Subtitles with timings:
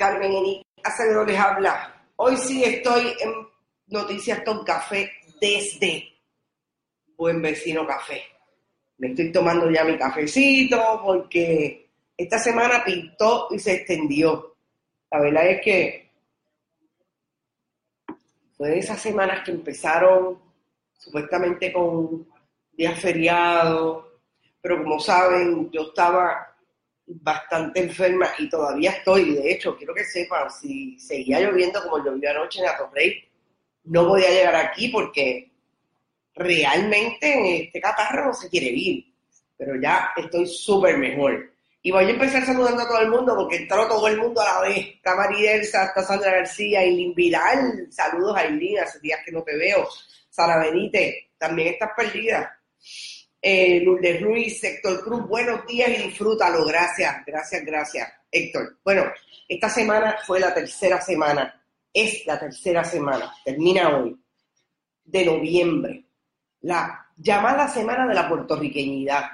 [0.00, 1.94] Carmen Eni Acevedo les habla.
[2.16, 3.46] Hoy sí estoy en
[3.88, 6.08] Noticias con Café desde
[7.18, 8.22] Buen Vecino Café.
[8.96, 14.56] Me estoy tomando ya mi cafecito porque esta semana pintó y se extendió.
[15.10, 16.10] La verdad es que
[18.56, 20.38] fue de esas semanas que empezaron
[20.96, 22.26] supuestamente con
[22.72, 24.06] días feriados,
[24.62, 26.49] pero como saben, yo estaba
[27.10, 29.34] bastante enferma y todavía estoy.
[29.34, 33.24] De hecho, quiero que sepan, si seguía lloviendo como llovió anoche en Atorrey,
[33.84, 35.50] no podía llegar aquí porque
[36.34, 39.04] realmente en este catarro no se quiere ir.
[39.56, 41.52] Pero ya estoy súper mejor.
[41.82, 44.44] Y voy a empezar saludando a todo el mundo porque entró todo el mundo a
[44.44, 44.86] la vez.
[44.96, 47.88] Está Maridelsa, está Sandra García, Lin Vidal.
[47.90, 49.88] Saludos a Eileen, hace días que no te veo.
[50.28, 52.60] Sara Benítez, también estás perdida
[53.40, 56.64] eh, Lourdes Ruiz, Héctor Cruz, buenos días y disfrútalo.
[56.66, 58.78] Gracias, gracias, gracias, Héctor.
[58.84, 59.04] Bueno,
[59.48, 61.62] esta semana fue la tercera semana,
[61.92, 64.16] es la tercera semana, termina hoy,
[65.04, 66.04] de noviembre,
[66.60, 69.24] la llamada Semana de la Puertorriqueñidad.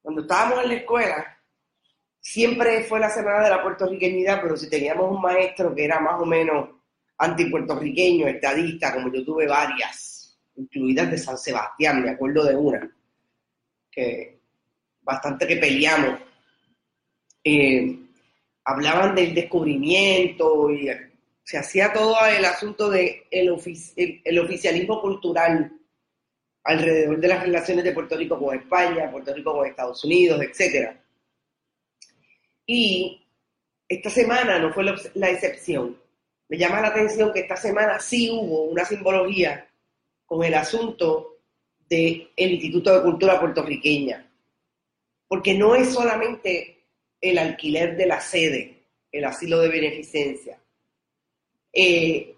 [0.00, 1.38] Cuando estábamos en la escuela,
[2.20, 6.20] siempre fue la Semana de la Puertorriqueñidad, pero si teníamos un maestro que era más
[6.20, 6.70] o menos
[7.18, 12.90] antipuertorriqueño, estadista, como yo tuve varias, incluidas de San Sebastián, me acuerdo de una
[13.94, 14.38] que
[15.02, 16.18] bastante que peleamos,
[17.44, 17.98] eh,
[18.64, 20.90] hablaban del descubrimiento y
[21.42, 25.70] se hacía todo el asunto del de el, oficialismo cultural
[26.64, 30.96] alrededor de las relaciones de Puerto Rico con España, Puerto Rico con Estados Unidos, etc.
[32.66, 33.22] Y
[33.86, 35.98] esta semana no fue la excepción.
[36.48, 39.68] Me llama la atención que esta semana sí hubo una simbología
[40.24, 41.33] con el asunto
[41.88, 44.30] del Instituto de Cultura Puertorriqueña,
[45.28, 46.84] porque no es solamente
[47.20, 50.58] el alquiler de la sede, el asilo de beneficencia.
[51.72, 52.34] Eh,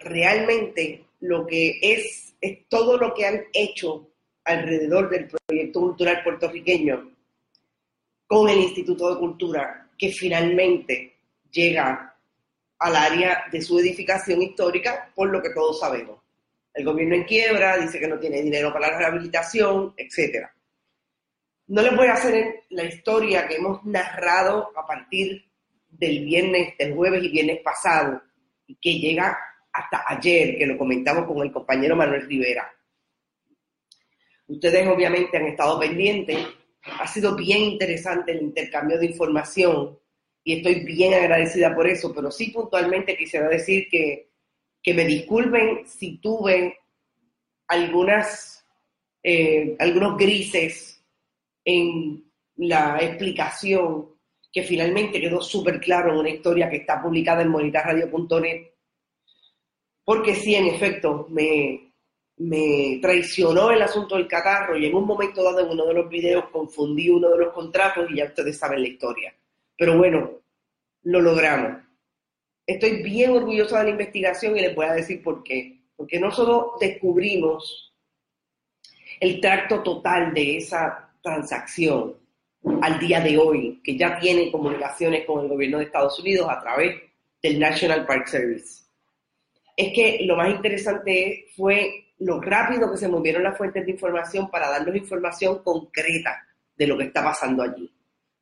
[0.00, 4.10] realmente lo que es, es todo lo que han hecho
[4.44, 7.10] alrededor del proyecto cultural puertorriqueño
[8.26, 11.16] con el Instituto de Cultura, que finalmente
[11.50, 12.16] llega
[12.78, 16.25] al área de su edificación histórica, por lo que todos sabemos
[16.76, 20.46] el gobierno en quiebra, dice que no tiene dinero para la rehabilitación, etc.
[21.68, 25.42] No les voy a hacer la historia que hemos narrado a partir
[25.88, 28.22] del viernes, del jueves y viernes pasado,
[28.66, 29.38] y que llega
[29.72, 32.70] hasta ayer, que lo comentamos con el compañero Manuel Rivera.
[34.46, 36.46] Ustedes obviamente han estado pendientes,
[36.82, 39.98] ha sido bien interesante el intercambio de información
[40.44, 44.35] y estoy bien agradecida por eso, pero sí puntualmente quisiera decir que
[44.86, 46.78] que me disculpen si tuve
[47.66, 48.64] algunas,
[49.20, 51.04] eh, algunos grises
[51.64, 52.24] en
[52.54, 54.10] la explicación
[54.52, 58.68] que finalmente quedó súper claro en una historia que está publicada en monitarradio.net,
[60.04, 61.92] porque sí, en efecto, me,
[62.36, 66.08] me traicionó el asunto del catarro y en un momento dado en uno de los
[66.08, 69.34] videos confundí uno de los contratos y ya ustedes saben la historia.
[69.76, 70.30] Pero bueno,
[71.02, 71.85] lo logramos.
[72.66, 75.78] Estoy bien orgullosa de la investigación y les voy a decir por qué.
[75.96, 77.94] Porque no solo descubrimos
[79.20, 82.16] el tracto total de esa transacción
[82.82, 86.60] al día de hoy, que ya tiene comunicaciones con el gobierno de Estados Unidos a
[86.60, 86.96] través
[87.40, 88.84] del National Park Service.
[89.76, 94.50] Es que lo más interesante fue lo rápido que se movieron las fuentes de información
[94.50, 97.90] para darnos información concreta de lo que está pasando allí,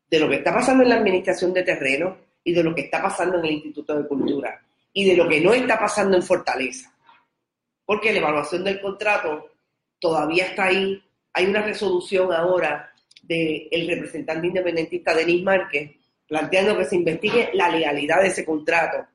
[0.08, 3.02] de lo que está pasando en la administración de terreno, y de lo que está
[3.02, 4.62] pasando en el Instituto de Cultura
[4.92, 6.94] y de lo que no está pasando en Fortaleza.
[7.84, 9.50] Porque la evaluación del contrato
[9.98, 11.02] todavía está ahí.
[11.32, 15.92] Hay una resolución ahora del representante independentista Denis Márquez
[16.28, 19.06] planteando que se investigue la legalidad de ese contrato.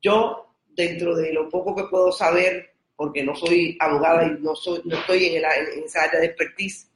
[0.00, 4.80] Yo, dentro de lo poco que puedo saber, porque no soy abogada y no, soy,
[4.84, 6.88] no estoy en, en esa área de expertise,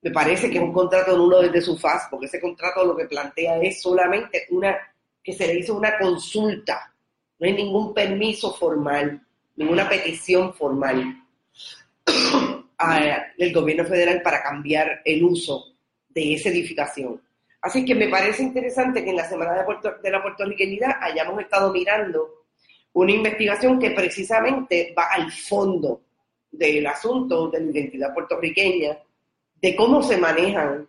[0.00, 3.06] me parece que es un contrato nulo desde su faz, porque ese contrato lo que
[3.06, 4.76] plantea es solamente una
[5.28, 6.90] que se le hizo una consulta,
[7.38, 9.20] no hay ningún permiso formal,
[9.56, 11.22] ninguna petición formal
[12.78, 15.66] al gobierno federal para cambiar el uso
[16.08, 17.20] de esa edificación.
[17.60, 19.64] Así que me parece interesante que en la Semana de,
[20.02, 22.46] de la Puertorriqueñidad hayamos estado mirando
[22.94, 26.00] una investigación que precisamente va al fondo
[26.50, 28.96] del asunto de la identidad puertorriqueña,
[29.60, 30.88] de cómo se manejan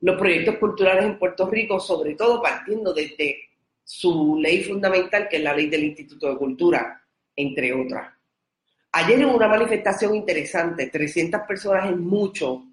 [0.00, 3.38] los proyectos culturales en Puerto Rico, sobre todo partiendo desde
[3.84, 7.02] su ley fundamental, que es la ley del Instituto de Cultura,
[7.34, 8.12] entre otras.
[8.92, 12.64] Ayer hubo una manifestación interesante, 300 personas es mucho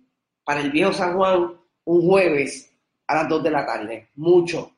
[0.44, 1.54] para el viejo San Juan
[1.86, 2.74] un jueves
[3.08, 4.72] a las 2 de la tarde, mucho.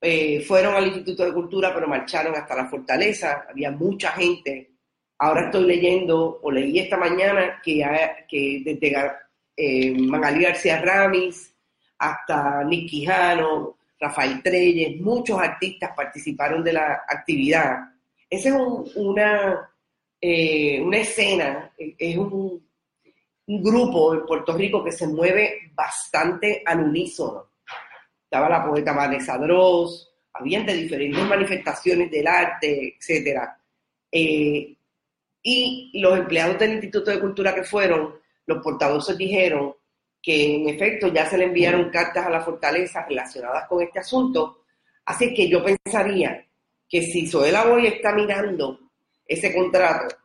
[0.00, 3.46] eh, fueron al Instituto de Cultura, pero marcharon hasta la fortaleza.
[3.50, 4.72] Había mucha gente.
[5.18, 7.84] Ahora estoy leyendo, o leí esta mañana, que,
[8.28, 8.96] que desde
[9.58, 9.94] eh,
[10.40, 11.54] García Ramis
[11.98, 17.78] hasta Nick Quijano, Rafael Treyes, muchos artistas participaron de la actividad.
[18.30, 18.54] Esa es
[18.94, 19.70] una,
[20.20, 22.64] eh, una escena, es un,
[23.46, 27.48] un grupo en Puerto Rico que se mueve bastante al unísono
[28.28, 33.40] estaba la poeta Vanessa Dross, habían de diferentes manifestaciones del arte, etc.
[34.12, 34.76] Eh,
[35.42, 38.16] y los empleados del Instituto de Cultura que fueron,
[38.48, 39.74] los portavoces dijeron
[40.22, 44.64] que en efecto ya se le enviaron cartas a la fortaleza relacionadas con este asunto,
[45.04, 46.44] así que yo pensaría
[46.88, 48.80] que si Soela Boy está mirando
[49.26, 50.16] ese contrato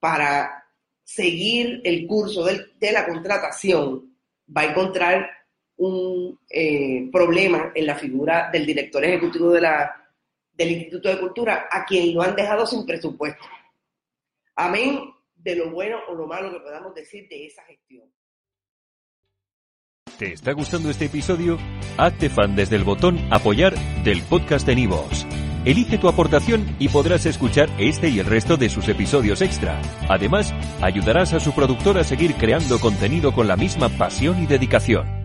[0.00, 0.64] para
[1.04, 4.16] seguir el curso de la contratación,
[4.54, 5.30] va a encontrar
[5.76, 10.10] un eh, problema en la figura del director ejecutivo de la,
[10.52, 13.44] del Instituto de Cultura, a quien lo han dejado sin presupuesto.
[14.56, 15.14] Amén
[15.44, 18.10] de lo bueno o lo malo que podamos decir de esa gestión.
[20.18, 21.58] ¿Te está gustando este episodio?
[21.98, 23.74] Hazte fan desde el botón apoyar
[24.04, 25.26] del podcast de Nivos.
[25.64, 29.80] Elige tu aportación y podrás escuchar este y el resto de sus episodios extra.
[30.08, 35.23] Además, ayudarás a su productor a seguir creando contenido con la misma pasión y dedicación.